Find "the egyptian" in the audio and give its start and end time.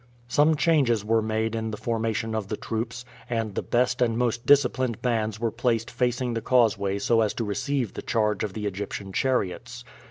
8.53-9.13